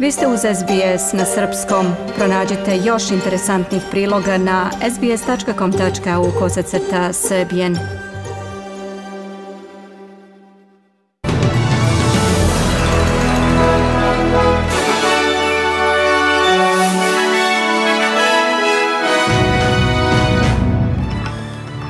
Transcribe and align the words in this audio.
Vi 0.00 0.12
ste 0.12 0.26
uz 0.26 0.40
SBS 0.40 1.12
na 1.12 1.24
srpskom. 1.24 1.86
Pronađite 2.16 2.76
još 2.84 3.10
interesantnih 3.10 3.82
priloga 3.90 4.38
na 4.38 4.70
sbs.com.au 4.90 6.30
kosacrta 6.38 7.12
srbijen. 7.12 7.76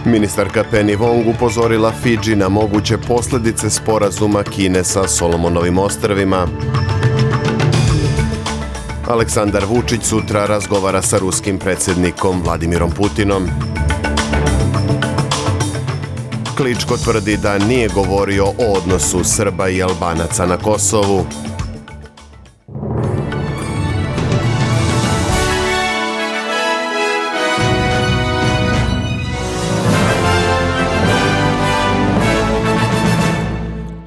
Ministarka 0.04 0.64
Penny 0.72 0.96
Wong 0.98 1.34
upozorila 1.36 1.92
Fidži 2.02 2.36
na 2.36 2.48
moguće 2.48 2.98
posljedice 3.08 3.70
sporazuma 3.70 4.42
Kine 4.42 4.84
sa 4.84 5.08
Solomonovim 5.08 5.78
ostrvima. 5.78 6.46
Aleksandar 9.10 9.64
Vučić 9.64 10.02
sutra 10.02 10.46
razgovara 10.46 11.02
sa 11.02 11.18
ruskim 11.18 11.58
predsjednikom 11.58 12.42
Vladimirom 12.44 12.90
Putinom. 12.90 13.48
Kličko 16.56 16.96
tvrdi 16.96 17.36
da 17.36 17.58
nije 17.58 17.88
govorio 17.88 18.44
o 18.44 18.72
odnosu 18.76 19.24
Srba 19.24 19.68
i 19.68 19.82
Albanaca 19.82 20.46
na 20.46 20.56
Kosovu. 20.56 21.26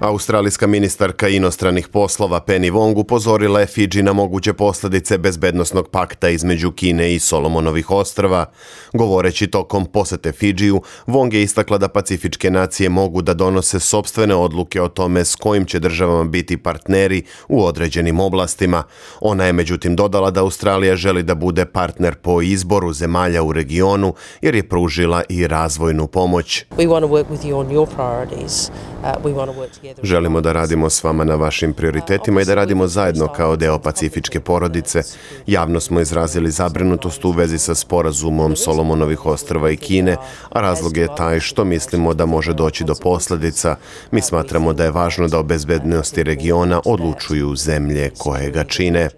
Australijska 0.03 0.67
ministarka 0.67 1.27
inostranih 1.27 1.87
poslova 1.87 2.41
Penny 2.47 2.71
Wong 2.71 2.99
upozorila 2.99 3.59
je 3.59 3.65
Fidži 3.65 4.03
na 4.03 4.13
moguće 4.13 4.53
posljedice 4.53 5.17
bezbednosnog 5.17 5.89
pakta 5.89 6.29
između 6.29 6.71
Kine 6.71 7.15
i 7.15 7.19
Solomonovih 7.19 7.91
ostrava. 7.91 8.45
Govoreći 8.93 9.47
tokom 9.47 9.85
posete 9.85 10.31
Fidžiju, 10.31 10.81
Wong 11.07 11.33
je 11.33 11.43
istakla 11.43 11.77
da 11.77 11.87
pacifičke 11.87 12.51
nacije 12.51 12.89
mogu 12.89 13.21
da 13.21 13.33
donose 13.33 13.79
sobstvene 13.79 14.35
odluke 14.35 14.81
o 14.81 14.87
tome 14.87 15.25
s 15.25 15.35
kojim 15.35 15.65
će 15.65 15.79
državama 15.79 16.23
biti 16.23 16.57
partneri 16.57 17.23
u 17.47 17.65
određenim 17.65 18.19
oblastima. 18.19 18.83
Ona 19.21 19.45
je 19.45 19.53
međutim 19.53 19.95
dodala 19.95 20.31
da 20.31 20.41
Australija 20.41 20.95
želi 20.95 21.23
da 21.23 21.35
bude 21.35 21.65
partner 21.65 22.15
po 22.15 22.41
izboru 22.41 22.93
zemalja 22.93 23.43
u 23.43 23.53
regionu 23.53 24.13
jer 24.41 24.55
je 24.55 24.69
pružila 24.69 25.23
i 25.29 25.47
razvojnu 25.47 26.07
pomoć. 26.07 26.65
We 26.77 26.87
want 26.87 27.01
to 27.01 27.07
work 27.07 27.25
with 27.29 27.45
you 27.45 27.55
on 27.55 27.67
your 27.67 27.87
priorities. 27.95 28.69
Uh, 29.03 29.25
we 29.25 29.33
want 29.33 29.45
to 29.45 29.59
work 29.61 29.71
together. 29.73 29.92
Želimo 30.03 30.41
da 30.41 30.51
radimo 30.51 30.89
s 30.89 31.03
vama 31.03 31.23
na 31.23 31.35
vašim 31.35 31.73
prioritetima 31.73 32.41
i 32.41 32.45
da 32.45 32.55
radimo 32.55 32.87
zajedno 32.87 33.27
kao 33.27 33.55
deo 33.55 33.79
pacifičke 33.79 34.39
porodice. 34.39 35.01
Javno 35.47 35.79
smo 35.79 35.99
izrazili 35.99 36.51
zabrinutost 36.51 37.25
u 37.25 37.31
vezi 37.31 37.57
sa 37.57 37.75
sporazumom 37.75 38.55
Solomonovih 38.55 39.25
ostrva 39.25 39.71
i 39.71 39.77
Kine, 39.77 40.17
a 40.49 40.61
razlog 40.61 40.97
je 40.97 41.15
taj 41.17 41.39
što 41.39 41.63
mislimo 41.63 42.13
da 42.13 42.25
može 42.25 42.53
doći 42.53 42.83
do 42.83 42.93
posljedica. 43.01 43.75
Mi 44.11 44.21
smatramo 44.21 44.73
da 44.73 44.83
je 44.83 44.91
važno 44.91 45.27
da 45.27 45.39
o 45.39 45.43
bezbednosti 45.43 46.23
regiona 46.23 46.81
odlučuju 46.85 47.55
zemlje 47.55 48.11
koje 48.17 48.51
ga 48.51 48.63
čine. 48.63 49.09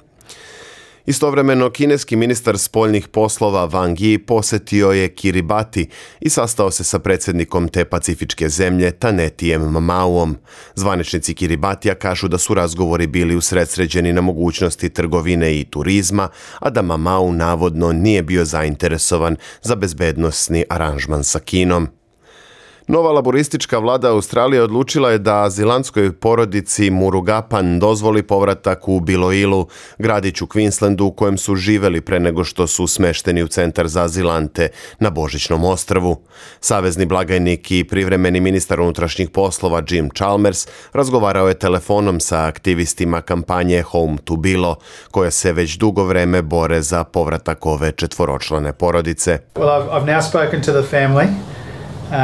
Istovremeno, 1.07 1.69
kineski 1.69 2.15
ministar 2.15 2.57
spoljnih 2.57 3.07
poslova 3.07 3.69
Wang 3.69 3.95
Yi 3.95 4.25
posetio 4.25 4.91
je 4.91 5.07
Kiribati 5.15 5.89
i 6.19 6.29
sastao 6.29 6.71
se 6.71 6.83
sa 6.83 6.99
predsjednikom 6.99 7.67
te 7.67 7.85
pacifičke 7.85 8.49
zemlje 8.49 8.91
Tanetijem 8.91 9.61
Mamauom. 9.61 10.37
Zvaničnici 10.75 11.33
Kiribatija 11.33 11.95
kažu 11.95 12.27
da 12.27 12.37
su 12.37 12.53
razgovori 12.53 13.07
bili 13.07 13.35
usredsređeni 13.35 14.13
na 14.13 14.21
mogućnosti 14.21 14.89
trgovine 14.89 15.59
i 15.59 15.63
turizma, 15.63 16.29
a 16.59 16.69
da 16.69 16.81
Mamau 16.81 17.33
navodno 17.33 17.91
nije 17.91 18.23
bio 18.23 18.45
zainteresovan 18.45 19.35
za 19.61 19.75
bezbednostni 19.75 20.65
aranžman 20.69 21.23
sa 21.23 21.39
Kinom. 21.39 21.87
Nova 22.87 23.11
laboristička 23.11 23.79
vlada 23.79 24.11
Australije 24.11 24.63
odlučila 24.63 25.11
je 25.11 25.17
da 25.17 25.43
azilantskoj 25.43 26.11
porodici 26.11 26.89
Murugapan 26.89 27.79
dozvoli 27.79 28.23
povratak 28.23 28.87
u 28.87 28.99
Biloilu, 28.99 29.67
gradiću 29.97 30.45
Queenslandu 30.45 31.03
u 31.03 31.11
kojem 31.11 31.37
su 31.37 31.55
živeli 31.55 32.01
pre 32.01 32.19
nego 32.19 32.43
što 32.43 32.67
su 32.67 32.87
smešteni 32.87 33.43
u 33.43 33.47
centar 33.47 33.87
za 33.87 34.03
azilante 34.03 34.69
na 34.99 35.09
Božićnom 35.09 35.63
ostrvu. 35.63 36.21
Savezni 36.59 37.05
blagajnik 37.05 37.71
i 37.71 37.83
privremeni 37.83 38.39
ministar 38.39 38.79
unutrašnjih 38.79 39.29
poslova 39.29 39.81
Jim 39.89 40.09
Chalmers 40.09 40.67
razgovarao 40.93 41.47
je 41.47 41.59
telefonom 41.59 42.19
sa 42.19 42.45
aktivistima 42.45 43.21
kampanje 43.21 43.81
Home 43.81 44.17
to 44.23 44.35
Bilo, 44.35 44.75
koja 45.11 45.31
se 45.31 45.53
već 45.53 45.77
dugo 45.77 46.03
vreme 46.03 46.41
bore 46.41 46.81
za 46.81 47.03
povratak 47.03 47.65
ove 47.65 47.91
četvoročlane 47.91 48.73
porodice. 48.73 49.39
Well, 49.55 49.69
I've, 49.69 49.89
I've 49.89 50.05
now 50.05 50.21
spoken 50.29 50.61
to 50.61 50.71
the 50.81 50.97
family. 50.97 51.27
Uh, 52.05 52.15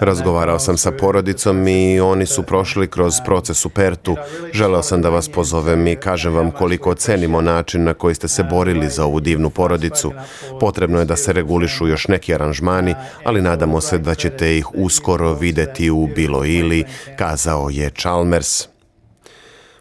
Razgovarao 0.00 0.58
sam 0.58 0.76
sa 0.76 0.90
porodicom 0.90 1.68
i 1.68 2.00
oni 2.00 2.26
su 2.26 2.42
prošli 2.42 2.90
kroz 2.90 3.14
proces 3.24 3.64
u 3.64 3.68
Pertu. 3.68 4.16
Želeo 4.52 4.82
sam 4.82 5.02
da 5.02 5.08
vas 5.08 5.28
pozovem 5.28 5.86
i 5.86 5.96
kažem 5.96 6.34
vam 6.34 6.50
koliko 6.50 6.94
cenimo 6.94 7.40
način 7.40 7.84
na 7.84 7.94
koji 7.94 8.14
ste 8.14 8.28
se 8.28 8.42
borili 8.42 8.88
za 8.88 9.04
ovu 9.04 9.20
divnu 9.20 9.50
porodicu. 9.50 10.12
Potrebno 10.60 10.98
je 10.98 11.04
da 11.04 11.16
se 11.16 11.32
regulišu 11.32 11.88
još 11.88 12.08
neki 12.08 12.34
aranžmani, 12.34 12.94
ali 13.24 13.42
nadamo 13.42 13.80
se 13.80 13.98
da 13.98 14.14
ćete 14.14 14.56
ih 14.56 14.74
uskoro 14.74 15.34
videti 15.34 15.90
u 15.90 16.08
bilo 16.14 16.44
ili, 16.44 16.84
kazao 17.18 17.70
je 17.70 17.90
Chalmers. 17.90 18.68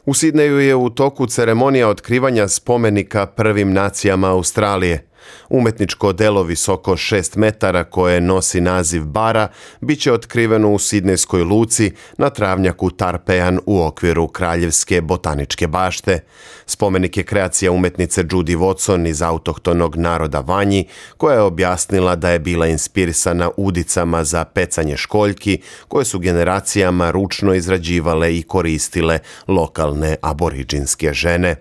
U 0.05 0.13
Sidneju 0.13 0.59
je 0.59 0.75
u 0.75 0.89
toku 0.89 1.27
ceremonija 1.27 1.89
otkrivanja 1.89 2.47
spomenika 2.47 3.25
prvim 3.25 3.73
nacijama 3.73 4.31
Australije. 4.31 5.10
Umetničko 5.49 6.13
delo 6.13 6.43
visoko 6.43 6.91
6 6.91 7.37
metara 7.37 7.83
koje 7.83 8.21
nosi 8.21 8.61
naziv 8.61 9.05
bara 9.05 9.47
bit 9.81 10.01
će 10.01 10.13
otkriveno 10.13 10.71
u 10.73 10.79
Sidnejskoj 10.79 11.43
luci 11.43 11.91
na 12.17 12.29
travnjaku 12.29 12.89
Tarpejan 12.89 13.59
u 13.65 13.81
okviru 13.81 14.27
Kraljevske 14.27 15.01
botaničke 15.01 15.67
bašte. 15.67 16.19
Spomenik 16.65 17.17
je 17.17 17.23
kreacija 17.23 17.71
umetnice 17.71 18.23
Judy 18.23 18.57
Watson 18.57 19.09
iz 19.09 19.21
autohtonog 19.21 19.95
naroda 19.95 20.39
Vanji, 20.39 20.87
koja 21.17 21.35
je 21.35 21.41
objasnila 21.41 22.15
da 22.15 22.29
je 22.29 22.39
bila 22.39 22.67
inspirisana 22.67 23.49
udicama 23.57 24.23
za 24.23 24.45
pecanje 24.45 24.97
školjki, 24.97 25.61
koje 25.87 26.05
su 26.05 26.19
generacijama 26.19 27.11
ručno 27.11 27.53
izrađivale 27.53 28.37
i 28.37 28.43
koristile 28.43 29.19
lokalne 29.47 30.15
aboriđinske 30.21 31.13
žene. 31.13 31.55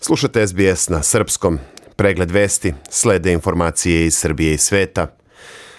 Slušate 0.00 0.46
SBS 0.46 0.88
na 0.88 1.02
srpskom. 1.02 1.58
Pregled 1.96 2.30
vesti, 2.30 2.74
slede 2.90 3.32
informacije 3.32 4.06
iz 4.06 4.14
Srbije 4.14 4.54
i 4.54 4.58
sveta. 4.58 5.06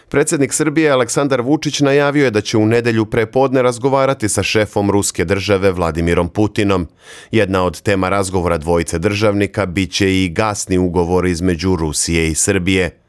Predsjednik 0.09 0.53
Srbije 0.53 0.91
Aleksandar 0.91 1.41
Vučić 1.41 1.79
najavio 1.79 2.25
je 2.25 2.31
da 2.31 2.41
će 2.41 2.57
u 2.57 2.65
nedelju 2.65 3.05
prepodne 3.05 3.61
razgovarati 3.61 4.29
sa 4.29 4.43
šefom 4.43 4.91
ruske 4.91 5.25
države 5.25 5.71
Vladimirom 5.71 6.29
Putinom. 6.29 6.87
Jedna 7.31 7.63
od 7.63 7.81
tema 7.81 8.09
razgovora 8.09 8.57
dvojice 8.57 8.99
državnika 8.99 9.65
bit 9.65 9.91
će 9.91 10.23
i 10.23 10.29
gasni 10.29 10.77
ugovor 10.77 11.25
između 11.25 11.75
Rusije 11.75 12.27
i 12.27 12.35
Srbije. 12.35 12.99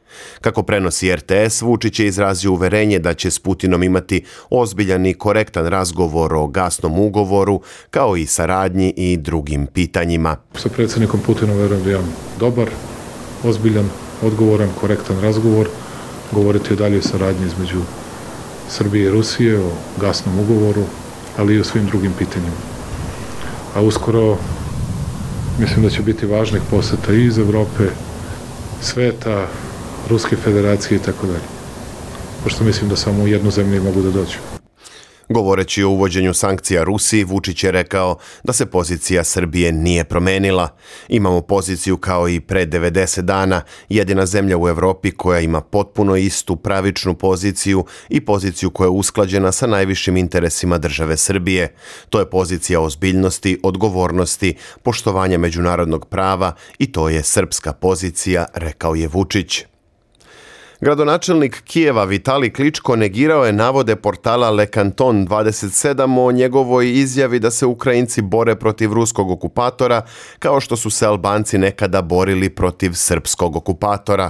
Kako 0.41 0.63
prenosi 0.63 1.15
RTS, 1.15 1.61
Vučić 1.61 1.99
je 1.99 2.07
izrazio 2.07 2.51
uverenje 2.51 2.99
da 2.99 3.13
će 3.13 3.31
s 3.31 3.39
Putinom 3.39 3.83
imati 3.83 4.23
ozbiljan 4.49 5.05
i 5.05 5.13
korektan 5.13 5.67
razgovor 5.67 6.33
o 6.33 6.47
gasnom 6.47 6.99
ugovoru, 6.99 7.61
kao 7.89 8.17
i 8.17 8.25
saradnji 8.25 8.93
i 8.97 9.17
drugim 9.17 9.67
pitanjima. 9.67 10.35
Sa 10.55 10.69
predsjednikom 10.69 11.19
Putinom 11.25 11.57
verujem 11.57 11.83
da 11.83 11.89
imam 11.89 12.15
dobar, 12.39 12.69
ozbiljan, 13.43 13.89
odgovoran, 14.21 14.69
korektan 14.79 15.21
razgovor, 15.21 15.69
govoriti 16.31 16.73
o 16.73 16.75
daljoj 16.75 17.01
saradnji 17.01 17.47
između 17.47 17.81
Srbije 18.69 19.05
i 19.05 19.11
Rusije, 19.11 19.59
o 19.59 19.71
gasnom 20.01 20.39
ugovoru, 20.39 20.83
ali 21.37 21.55
i 21.55 21.59
o 21.59 21.63
svim 21.63 21.85
drugim 21.85 22.13
pitanjima. 22.17 22.61
A 23.75 23.81
uskoro 23.81 24.37
mislim 25.59 25.83
da 25.83 25.89
će 25.89 26.01
biti 26.01 26.25
važnih 26.25 26.61
poseta 26.71 27.13
i 27.13 27.25
iz 27.25 27.37
Evrope, 27.37 27.83
sveta, 28.81 29.47
Ruske 30.09 30.35
federacije 30.35 30.97
i 30.97 31.01
tako 31.01 31.27
dalje. 31.27 31.47
Pošto 32.43 32.63
mislim 32.63 32.89
da 32.89 32.95
samo 32.95 33.23
u 33.23 33.27
jednu 33.27 33.51
zemlju 33.51 33.83
mogu 33.83 34.01
da 34.01 34.11
dođu. 34.11 34.58
Govoreći 35.29 35.83
o 35.83 35.89
uvođenju 35.89 36.33
sankcija 36.33 36.83
Rusiji, 36.83 37.23
Vučić 37.23 37.63
je 37.63 37.71
rekao 37.71 38.17
da 38.43 38.53
se 38.53 38.65
pozicija 38.65 39.23
Srbije 39.23 39.71
nije 39.71 40.03
promenila. 40.03 40.69
Imamo 41.07 41.41
poziciju 41.41 41.97
kao 41.97 42.29
i 42.29 42.39
pre 42.39 42.65
90 42.65 43.21
dana, 43.21 43.61
jedina 43.89 44.25
zemlja 44.25 44.57
u 44.57 44.67
Evropi 44.67 45.11
koja 45.11 45.39
ima 45.39 45.61
potpuno 45.61 46.15
istu 46.15 46.55
pravičnu 46.55 47.15
poziciju 47.15 47.85
i 48.09 48.25
poziciju 48.25 48.69
koja 48.69 48.85
je 48.85 48.89
usklađena 48.89 49.51
sa 49.51 49.67
najvišim 49.67 50.17
interesima 50.17 50.77
države 50.77 51.17
Srbije. 51.17 51.75
To 52.09 52.19
je 52.19 52.29
pozicija 52.29 52.81
ozbiljnosti, 52.81 53.59
odgovornosti, 53.63 54.55
poštovanja 54.83 55.37
međunarodnog 55.37 56.05
prava 56.05 56.55
i 56.79 56.91
to 56.91 57.09
je 57.09 57.23
srpska 57.23 57.73
pozicija, 57.73 58.45
rekao 58.53 58.95
je 58.95 59.07
Vučić. 59.07 59.68
Gradonačelnik 60.81 61.61
Kijeva 61.63 62.03
Vitali 62.03 62.53
Kličko 62.53 62.95
negirao 62.95 63.45
je 63.45 63.53
navode 63.53 63.95
portala 63.95 64.49
Le 64.49 64.65
Canton 64.65 65.27
27 65.27 66.27
o 66.27 66.31
njegovoj 66.31 66.91
izjavi 66.91 67.39
da 67.39 67.51
se 67.51 67.65
Ukrajinci 67.65 68.21
bore 68.21 68.55
protiv 68.55 68.93
ruskog 68.93 69.31
okupatora 69.31 70.01
kao 70.39 70.59
što 70.59 70.77
su 70.77 70.89
se 70.89 71.05
Albanci 71.05 71.57
nekada 71.57 72.01
borili 72.01 72.49
protiv 72.49 72.91
srpskog 72.93 73.55
okupatora. 73.55 74.29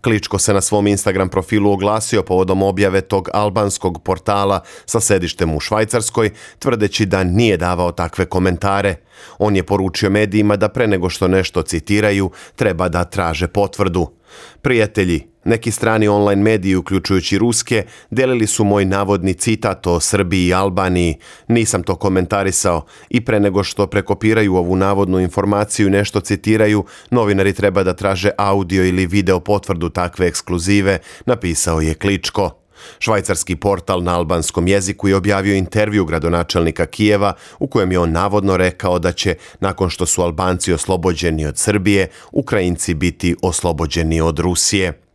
Kličko 0.00 0.38
se 0.38 0.54
na 0.54 0.60
svom 0.60 0.86
Instagram 0.86 1.28
profilu 1.28 1.72
oglasio 1.72 2.22
povodom 2.22 2.62
objave 2.62 3.00
tog 3.00 3.28
albanskog 3.32 4.02
portala 4.02 4.60
sa 4.86 5.00
sedištem 5.00 5.54
u 5.54 5.60
Švajcarskoj, 5.60 6.30
tvrdeći 6.58 7.06
da 7.06 7.24
nije 7.24 7.56
davao 7.56 7.92
takve 7.92 8.24
komentare. 8.24 8.94
On 9.38 9.56
je 9.56 9.62
poručio 9.62 10.10
medijima 10.10 10.56
da 10.56 10.68
pre 10.68 10.86
nego 10.86 11.10
što 11.10 11.28
nešto 11.28 11.62
citiraju, 11.62 12.30
treba 12.56 12.88
da 12.88 13.04
traže 13.04 13.48
potvrdu. 13.48 14.17
Prijatelji, 14.62 15.26
neki 15.44 15.70
strani 15.70 16.08
online 16.08 16.42
mediji, 16.42 16.76
uključujući 16.76 17.38
ruske, 17.38 17.84
delili 18.10 18.46
su 18.46 18.64
moj 18.64 18.84
navodni 18.84 19.34
citat 19.34 19.86
o 19.86 20.00
Srbiji 20.00 20.46
i 20.46 20.54
Albaniji. 20.54 21.14
Nisam 21.48 21.82
to 21.82 21.94
komentarisao 21.94 22.86
i 23.08 23.24
pre 23.24 23.40
nego 23.40 23.64
što 23.64 23.86
prekopiraju 23.86 24.54
ovu 24.54 24.76
navodnu 24.76 25.20
informaciju 25.20 25.86
i 25.86 25.90
nešto 25.90 26.20
citiraju, 26.20 26.84
novinari 27.10 27.52
treba 27.52 27.82
da 27.82 27.96
traže 27.96 28.30
audio 28.38 28.84
ili 28.84 29.06
video 29.06 29.40
potvrdu 29.40 29.88
takve 29.88 30.26
ekskluzive, 30.26 30.98
napisao 31.26 31.80
je 31.80 31.94
Kličko. 31.94 32.67
Švajcarski 32.98 33.56
portal 33.56 34.02
na 34.02 34.16
albanskom 34.16 34.68
jeziku 34.68 35.08
je 35.08 35.16
objavio 35.16 35.54
intervju 35.54 36.04
gradonačelnika 36.04 36.86
Kijeva 36.86 37.32
u 37.58 37.66
kojem 37.66 37.92
je 37.92 37.98
on 37.98 38.12
navodno 38.12 38.56
rekao 38.56 38.98
da 38.98 39.12
će, 39.12 39.34
nakon 39.60 39.90
što 39.90 40.06
su 40.06 40.22
Albanci 40.22 40.72
oslobođeni 40.72 41.46
od 41.46 41.58
Srbije, 41.58 42.08
Ukrajinci 42.32 42.94
biti 42.94 43.36
oslobođeni 43.42 44.20
od 44.20 44.38
Rusije. 44.38 45.08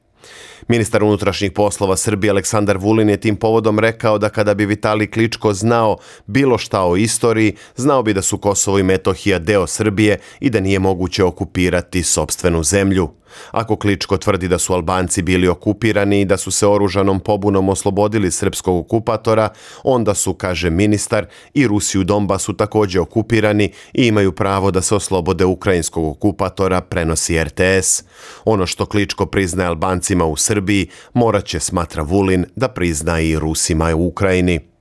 Ministar 0.68 1.04
unutrašnjih 1.04 1.51
poslova 1.51 1.98
Srbije 1.98 2.31
Aleksandar 2.31 2.77
Vulin 2.77 3.10
je 3.10 3.18
tim 3.18 3.36
povodom 3.36 3.80
rekao 3.80 4.18
da 4.18 4.30
kada 4.30 4.54
bi 4.54 4.65
Vitali 4.65 5.12
Kličko 5.12 5.54
znao 5.54 5.98
bilo 6.25 6.57
šta 6.57 6.83
o 6.83 6.98
istoriji, 6.98 7.56
znao 7.75 8.04
bi 8.04 8.13
da 8.13 8.21
su 8.21 8.38
Kosovo 8.38 8.80
i 8.80 8.83
Metohija 8.83 9.39
deo 9.39 9.68
Srbije 9.68 10.19
i 10.39 10.50
da 10.50 10.60
nije 10.60 10.80
moguće 10.80 11.24
okupirati 11.24 12.04
sobstvenu 12.04 12.63
zemlju. 12.63 13.10
Ako 13.51 13.75
Kličko 13.75 14.18
tvrdi 14.18 14.47
da 14.47 14.59
su 14.59 14.74
Albanci 14.74 15.21
bili 15.21 15.47
okupirani 15.47 16.21
i 16.21 16.25
da 16.25 16.38
su 16.38 16.51
se 16.51 16.68
oružanom 16.68 17.19
pobunom 17.19 17.69
oslobodili 17.69 18.31
srpskog 18.31 18.77
okupatora, 18.80 19.50
onda 19.83 20.13
su, 20.13 20.33
kaže 20.33 20.69
ministar, 20.69 21.25
i 21.53 21.68
Rusi 21.68 22.00
u 22.00 22.03
Donbasu 22.03 22.53
također 22.53 23.01
okupirani 23.01 23.71
i 23.94 24.07
imaju 24.07 24.31
pravo 24.31 24.71
da 24.71 24.81
se 24.81 24.95
oslobode 24.95 25.45
ukrajinskog 25.45 26.06
okupatora, 26.06 26.81
prenosi 26.81 27.44
RTS. 27.44 28.03
Ono 28.45 28.65
što 28.65 28.85
Kličko 28.85 29.25
priznaje 29.25 29.68
Albancima 29.68 30.25
u 30.25 30.36
Srbiji, 30.36 30.89
morat 31.13 31.45
će, 31.45 31.59
smatra 31.59 32.03
Vulin, 32.03 32.45
da 32.56 32.68
prizna 32.68 33.19
i 33.19 33.39
Rusima 33.39 33.95
u 33.95 34.07
Ukrajini. 34.07 34.72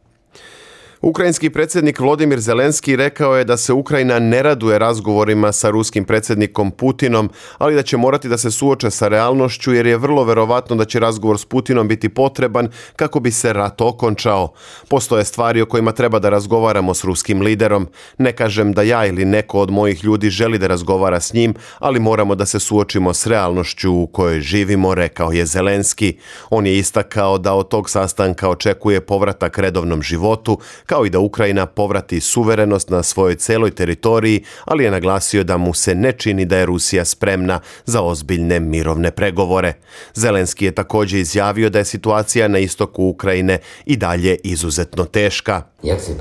Ukrajinski 1.04 1.50
predsjednik 1.50 2.00
Vladimir 2.00 2.40
Zelenski 2.40 2.96
rekao 2.96 3.36
je 3.36 3.44
da 3.44 3.56
se 3.56 3.72
Ukrajina 3.72 4.18
ne 4.18 4.42
raduje 4.42 4.78
razgovorima 4.78 5.52
sa 5.52 5.70
ruskim 5.70 6.04
predsjednikom 6.04 6.70
Putinom, 6.70 7.30
ali 7.58 7.74
da 7.74 7.82
će 7.82 7.96
morati 7.96 8.28
da 8.28 8.38
se 8.38 8.50
suoče 8.50 8.90
sa 8.90 9.08
realnošću 9.08 9.72
jer 9.72 9.86
je 9.86 9.96
vrlo 9.96 10.24
verovatno 10.24 10.76
da 10.76 10.84
će 10.84 11.00
razgovor 11.00 11.38
s 11.38 11.44
Putinom 11.44 11.88
biti 11.88 12.08
potreban 12.08 12.68
kako 12.96 13.20
bi 13.20 13.30
se 13.30 13.52
rat 13.52 13.80
okončao. 13.80 14.52
Postoje 14.88 15.24
stvari 15.24 15.62
o 15.62 15.66
kojima 15.66 15.92
treba 15.92 16.18
da 16.18 16.28
razgovaramo 16.28 16.94
s 16.94 17.04
ruskim 17.04 17.40
liderom. 17.40 17.88
Ne 18.18 18.32
kažem 18.32 18.72
da 18.72 18.82
ja 18.82 19.06
ili 19.06 19.24
neko 19.24 19.60
od 19.60 19.70
mojih 19.70 20.04
ljudi 20.04 20.30
želi 20.30 20.58
da 20.58 20.66
razgovara 20.66 21.20
s 21.20 21.32
njim, 21.32 21.54
ali 21.78 22.00
moramo 22.00 22.34
da 22.34 22.46
se 22.46 22.60
suočimo 22.60 23.14
s 23.14 23.26
realnošću 23.26 23.92
u 23.92 24.06
kojoj 24.06 24.40
živimo, 24.40 24.94
rekao 24.94 25.32
je 25.32 25.46
Zelenski. 25.46 26.18
On 26.50 26.66
je 26.66 26.78
istakao 26.78 27.38
da 27.38 27.54
od 27.54 27.68
tog 27.68 27.90
sastanka 27.90 28.48
očekuje 28.48 29.00
povratak 29.00 29.58
redovnom 29.58 30.02
životu, 30.02 30.58
kao 30.92 31.06
i 31.06 31.10
da 31.10 31.18
Ukrajina 31.18 31.66
povrati 31.66 32.20
suverenost 32.20 32.90
na 32.90 33.02
svojoj 33.02 33.34
celoj 33.34 33.70
teritoriji, 33.70 34.44
ali 34.64 34.84
je 34.84 34.90
naglasio 34.90 35.44
da 35.44 35.56
mu 35.56 35.74
se 35.74 35.94
ne 35.94 36.12
čini 36.12 36.44
da 36.44 36.56
je 36.56 36.66
Rusija 36.66 37.04
spremna 37.04 37.60
za 37.84 38.02
ozbiljne 38.02 38.60
mirovne 38.60 39.10
pregovore. 39.10 39.74
Zelenski 40.14 40.64
je 40.64 40.72
također 40.72 41.20
izjavio 41.20 41.70
da 41.70 41.78
je 41.78 41.84
situacija 41.84 42.48
na 42.48 42.58
istoku 42.58 43.04
Ukrajine 43.04 43.58
i 43.86 43.96
dalje 43.96 44.36
izuzetno 44.44 45.04
teška. 45.04 45.62
Jak 45.82 46.00
se 46.00 46.12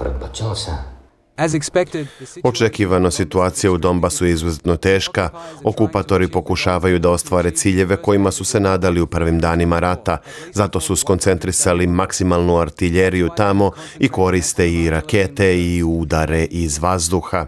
Očekivano 2.43 3.11
situacija 3.11 3.71
u 3.71 3.77
Donbasu 3.77 4.25
je 4.25 4.31
izuzetno 4.31 4.77
teška. 4.77 5.29
Okupatori 5.63 6.27
pokušavaju 6.27 6.99
da 6.99 7.09
ostvare 7.09 7.51
ciljeve 7.51 7.97
kojima 7.97 8.31
su 8.31 8.45
se 8.45 8.59
nadali 8.59 9.01
u 9.01 9.07
prvim 9.07 9.39
danima 9.39 9.79
rata. 9.79 10.17
Zato 10.53 10.79
su 10.79 10.95
skoncentrisali 10.95 11.87
maksimalnu 11.87 12.57
artiljeriju 12.57 13.29
tamo 13.37 13.71
i 13.99 14.09
koriste 14.09 14.71
i 14.73 14.89
rakete 14.89 15.61
i 15.61 15.83
udare 15.83 16.43
iz 16.43 16.79
vazduha. 16.79 17.47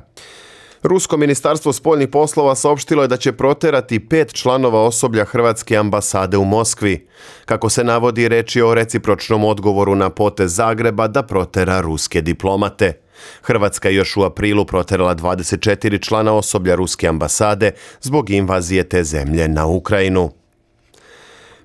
Rusko 0.84 1.18
ministarstvo 1.18 1.74
spoljnih 1.74 2.10
poslova 2.10 2.56
saopštilo 2.56 3.02
je 3.02 3.08
da 3.08 3.18
će 3.18 3.32
proterati 3.32 4.10
pet 4.10 4.34
članova 4.34 4.82
osoblja 4.82 5.26
Hrvatske 5.26 5.78
ambasade 5.78 6.38
u 6.38 6.46
Moskvi. 6.46 7.08
Kako 7.46 7.70
se 7.70 7.84
navodi, 7.84 8.28
reč 8.28 8.56
je 8.56 8.66
o 8.66 8.74
recipročnom 8.74 9.44
odgovoru 9.44 9.96
na 9.96 10.10
potez 10.10 10.56
Zagreba 10.56 11.08
da 11.08 11.24
protera 11.24 11.82
ruske 11.82 12.22
diplomate. 12.22 13.03
Hrvatska 13.42 13.90
je 13.90 13.96
još 13.96 14.18
u 14.18 14.24
aprilu 14.24 14.66
proterala 14.66 15.16
24 15.16 16.02
člana 16.02 16.34
osoblja 16.34 16.76
ruske 16.76 17.08
ambasade 17.08 17.72
zbog 18.02 18.30
invazije 18.30 18.90
te 18.90 19.04
zemlje 19.04 19.48
na 19.48 19.66
Ukrajinu. 19.66 20.32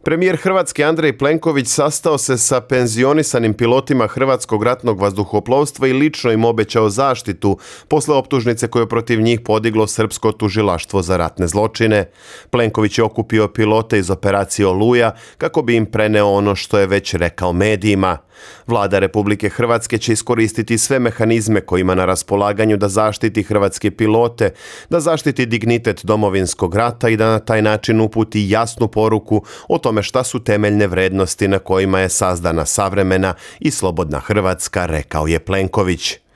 Premijer 0.08 0.36
Hrvatske 0.36 0.84
Andrej 0.84 1.18
Plenković 1.18 1.68
sastao 1.68 2.18
se 2.18 2.38
sa 2.38 2.60
penzionisanim 2.60 3.54
pilotima 3.54 4.06
Hrvatskog 4.06 4.62
ratnog 4.62 5.00
vazduhoplovstva 5.00 5.88
i 5.88 5.92
lično 5.92 6.32
im 6.32 6.44
obećao 6.44 6.90
zaštitu 6.90 7.58
posle 7.88 8.14
optužnice 8.14 8.68
koje 8.68 8.88
protiv 8.88 9.20
njih 9.20 9.40
podiglo 9.40 9.86
Srpsko 9.86 10.32
tužilaštvo 10.32 11.02
za 11.02 11.16
ratne 11.16 11.46
zločine. 11.46 12.10
Plenković 12.50 12.98
je 12.98 13.04
okupio 13.04 13.48
pilote 13.48 13.98
iz 13.98 14.10
operacije 14.10 14.66
Oluja 14.66 15.14
kako 15.38 15.62
bi 15.62 15.76
im 15.76 15.86
preneo 15.86 16.26
ono 16.26 16.54
što 16.54 16.78
je 16.78 16.86
već 16.86 17.14
rekao 17.14 17.52
medijima. 17.52 18.18
Vlada 18.66 18.98
Republike 18.98 19.48
Hrvatske 19.48 19.98
će 19.98 20.12
iskoristiti 20.12 20.78
sve 20.78 20.98
mehanizme 20.98 21.60
kojima 21.60 21.94
na 21.94 22.04
raspolaganju 22.04 22.76
da 22.76 22.88
zaštiti 22.88 23.42
hrvatske 23.42 23.90
pilote, 23.90 24.50
da 24.90 25.00
zaštiti 25.00 25.46
dignitet 25.46 26.04
domovinskog 26.04 26.74
rata 26.74 27.08
i 27.08 27.16
da 27.16 27.26
na 27.26 27.38
taj 27.38 27.62
način 27.62 28.00
uputi 28.00 28.50
jasnu 28.50 28.88
poruku 28.88 29.42
o 29.68 29.78
tome 29.78 30.02
šta 30.02 30.24
su 30.24 30.44
temeljne 30.44 30.86
vrednosti 30.86 31.48
na 31.48 31.58
kojima 31.58 32.00
je 32.00 32.08
sazdana 32.08 32.66
savremena 32.66 33.34
i 33.60 33.70
slobodna 33.70 34.20
Hrvatska, 34.20 34.86
rekao 34.86 35.26
je 35.26 35.38
Plenković. 35.38 36.27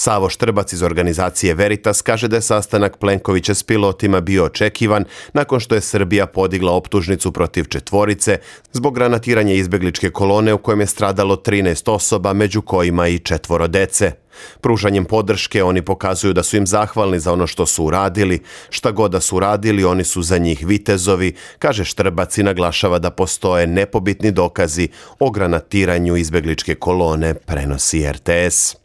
Savo 0.00 0.30
Štrbac 0.30 0.72
iz 0.72 0.82
organizacije 0.82 1.54
Veritas 1.54 2.02
kaže 2.02 2.28
da 2.28 2.36
je 2.36 2.42
sastanak 2.42 2.96
Plenkovića 2.96 3.54
s 3.54 3.62
pilotima 3.62 4.20
bio 4.20 4.44
očekivan 4.44 5.04
nakon 5.32 5.60
što 5.60 5.74
je 5.74 5.80
Srbija 5.80 6.26
podigla 6.26 6.72
optužnicu 6.72 7.32
protiv 7.32 7.64
četvorice 7.64 8.38
zbog 8.72 8.94
granatiranja 8.94 9.54
izbegličke 9.54 10.10
kolone 10.10 10.54
u 10.54 10.58
kojem 10.58 10.80
je 10.80 10.86
stradalo 10.86 11.36
13 11.36 11.90
osoba, 11.90 12.32
među 12.32 12.62
kojima 12.62 13.08
i 13.08 13.18
četvoro 13.18 13.68
dece. 13.68 14.12
Pružanjem 14.60 15.04
podrške 15.04 15.64
oni 15.64 15.82
pokazuju 15.82 16.32
da 16.32 16.42
su 16.42 16.56
im 16.56 16.66
zahvalni 16.66 17.20
za 17.20 17.32
ono 17.32 17.46
što 17.46 17.66
su 17.66 17.84
uradili, 17.84 18.40
šta 18.70 18.90
god 18.90 19.10
da 19.10 19.20
su 19.20 19.36
uradili, 19.36 19.84
oni 19.84 20.04
su 20.04 20.22
za 20.22 20.38
njih 20.38 20.66
vitezovi, 20.66 21.34
kaže 21.58 21.84
Štrbac 21.84 22.38
i 22.38 22.42
naglašava 22.42 22.98
da 22.98 23.10
postoje 23.10 23.66
nepobitni 23.66 24.30
dokazi 24.30 24.88
o 25.18 25.30
granatiranju 25.30 26.16
izbegličke 26.16 26.74
kolone, 26.74 27.34
prenosi 27.34 28.12
RTS. 28.12 28.80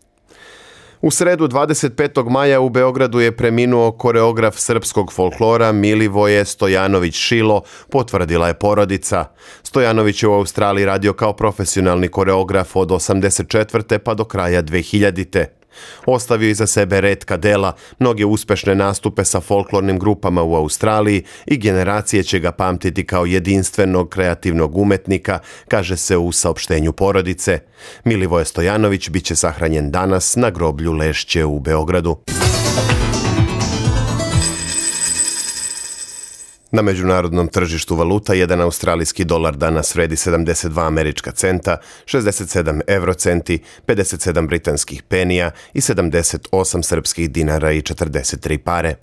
U 1.06 1.12
sredu 1.12 1.48
25. 1.48 2.30
maja 2.30 2.60
u 2.60 2.70
Beogradu 2.70 3.20
je 3.20 3.38
preminuo 3.38 3.92
koreograf 3.92 4.56
srpskog 4.58 5.14
folklora 5.14 5.72
Milivoje 5.72 6.46
Stojanović 6.46 7.16
Šilo, 7.16 7.62
potvrdila 7.92 8.48
je 8.48 8.54
porodica. 8.54 9.26
Stojanović 9.64 10.24
je 10.24 10.30
u 10.30 10.34
Australiji 10.34 10.86
radio 10.86 11.14
kao 11.14 11.34
profesionalni 11.34 12.08
koreograf 12.08 12.76
od 12.76 12.90
84. 12.90 13.98
pa 13.98 14.14
do 14.14 14.24
kraja 14.24 14.64
2000. 14.64 15.46
Ostavio 16.06 16.50
iza 16.50 16.68
sebe 16.68 17.02
redka 17.02 17.38
dela, 17.38 17.74
mnoge 18.00 18.26
uspešne 18.26 18.76
nastupe 18.76 19.26
sa 19.26 19.42
folklornim 19.42 20.00
grupama 20.00 20.44
u 20.44 20.56
Australiji 20.56 21.24
i 21.46 21.58
generacije 21.58 22.24
će 22.24 22.40
ga 22.40 22.52
pamtiti 22.52 23.06
kao 23.06 23.26
jedinstvenog 23.26 24.10
kreativnog 24.10 24.78
umetnika, 24.78 25.40
kaže 25.68 25.98
se 25.98 26.18
u 26.18 26.32
saopštenju 26.32 26.92
porodice. 26.92 27.60
Milivoje 28.04 28.46
Stojanović 28.46 29.10
bit 29.10 29.26
će 29.26 29.36
sahranjen 29.36 29.92
danas 29.92 30.36
na 30.36 30.50
groblju 30.50 30.94
Lešće 30.94 31.46
u 31.46 31.60
Beogradu. 31.60 32.18
Na 36.76 36.82
međunarodnom 36.82 37.48
tržištu 37.48 37.96
valuta 37.96 38.34
jedan 38.34 38.62
australijski 38.62 39.26
dolar 39.26 39.56
danas 39.56 39.96
vredi 39.96 40.16
72 40.16 40.88
američka 40.88 41.32
centa, 41.32 41.78
67 42.06 42.82
eurocenti, 42.88 43.60
57 43.88 44.48
britanskih 44.48 45.04
penija 45.04 45.52
i 45.74 45.80
78 45.82 46.82
srpskih 46.84 47.32
dinara 47.32 47.72
i 47.72 47.82
43 47.82 48.58
pare. 48.58 48.96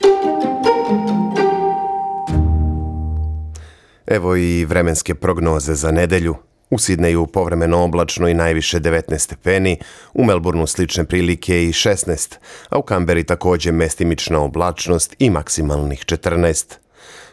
Evo 4.07 4.37
i 4.37 4.65
vremenske 4.65 5.15
prognoze 5.15 5.75
za 5.75 5.91
nedelju. 5.91 6.37
U 6.71 6.79
Sidneju 6.79 7.27
povremeno 7.27 7.85
oblačno 7.85 8.29
i 8.29 8.35
najviše 8.35 8.81
19 8.81 9.19
stepeni, 9.19 9.79
u 10.15 10.25
Melbourneu 10.25 10.67
slične 10.67 11.05
prilike 11.05 11.65
i 11.65 11.73
16, 11.73 12.37
a 12.69 12.79
u 12.79 12.83
Kamberi 12.83 13.25
također 13.25 13.73
mestimična 13.73 14.41
oblačnost 14.41 15.17
i 15.19 15.31
maksimalnih 15.31 16.05
14. 16.05 16.82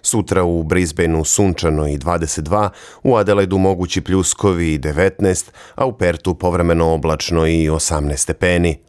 Sutra 0.01 0.43
u 0.43 0.63
Brisbaneu 0.63 1.25
sunčano 1.25 1.87
i 1.87 1.97
22, 1.97 2.69
u 3.03 3.15
Adelaidu 3.15 3.57
mogući 3.57 4.01
pljuskovi 4.01 4.73
i 4.73 4.79
19, 4.79 5.49
a 5.75 5.85
u 5.85 5.97
Pertu 5.97 6.35
povremeno 6.35 6.93
oblačno 6.93 7.47
i 7.47 7.69
18 7.69 8.15
stepeni. 8.15 8.79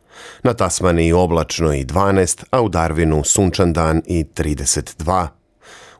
Na 0.42 0.54
Tasmaniji 0.54 1.12
oblačno 1.12 1.74
i 1.74 1.84
12, 1.84 2.44
a 2.50 2.60
u 2.62 2.68
Darwinu 2.68 3.24
sunčan 3.24 3.72
dan 3.72 4.02
i 4.06 4.24
32. 4.24 5.26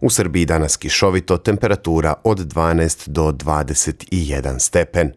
U 0.00 0.10
Srbiji 0.10 0.44
danas 0.44 0.76
kišovito, 0.76 1.36
temperatura 1.36 2.14
od 2.24 2.38
12 2.38 3.08
do 3.08 3.32
21 3.32 4.58
stepen. 4.58 5.12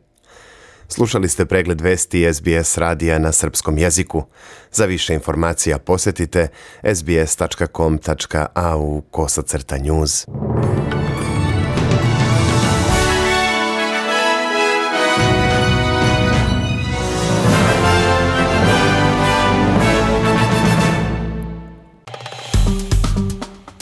Slušali 0.93 1.29
ste 1.29 1.45
pregled 1.45 1.81
vesti 1.81 2.33
SBS 2.33 2.77
radija 2.77 3.19
na 3.19 3.31
srpskom 3.31 3.77
jeziku. 3.77 4.23
Za 4.71 4.85
više 4.85 5.13
informacija 5.13 5.79
posjetite 5.79 6.47
sbs.com.au 6.95 8.21
kosacrta 9.01 9.77
news. 9.77 10.27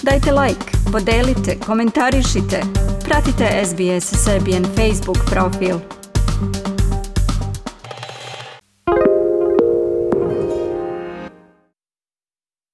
Dajte 0.04 0.32
like, 0.32 0.72
podelite, 0.92 1.60
komentarišite. 1.66 2.62
Pratite 3.06 3.64
SBS 3.66 4.24
Serbian 4.24 4.66
Facebook 4.76 5.18
profil. 5.30 6.01